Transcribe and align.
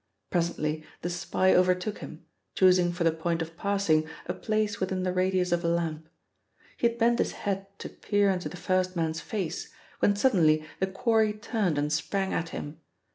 Presently 0.31 0.83
the 1.03 1.11
spy 1.11 1.53
overtook 1.53 1.99
him, 1.99 2.25
choosing 2.55 2.91
for 2.91 3.03
the 3.03 3.11
point 3.11 3.39
of 3.43 3.55
passing, 3.55 4.09
a 4.25 4.33
place 4.33 4.79
within 4.79 5.03
the 5.03 5.13
radius 5.13 5.51
of 5.51 5.63
a 5.63 5.67
lamp. 5.67 6.09
He 6.75 6.87
had 6.87 6.97
bent 6.97 7.19
his 7.19 7.33
head 7.45 7.67
to 7.77 7.89
peer 7.89 8.31
into 8.31 8.49
the 8.49 8.57
first 8.57 8.95
man's 8.95 9.21
face 9.21 9.71
when 9.99 10.15
suddenly 10.15 10.65
the 10.79 10.87
quarry 10.87 11.33
turned 11.33 11.77
and 11.77 11.93
sprang 11.93 12.33
at 12.33 12.49
him. 12.49 12.79